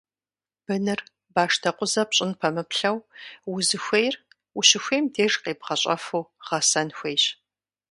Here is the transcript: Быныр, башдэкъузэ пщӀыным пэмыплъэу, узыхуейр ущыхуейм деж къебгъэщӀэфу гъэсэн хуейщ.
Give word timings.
Быныр, 0.65 0.99
башдэкъузэ 1.33 2.03
пщӀыным 2.09 2.37
пэмыплъэу, 2.39 2.97
узыхуейр 3.53 4.15
ущыхуейм 4.57 5.05
деж 5.13 5.33
къебгъэщӀэфу 5.43 6.29
гъэсэн 6.47 6.89
хуейщ. 6.97 7.23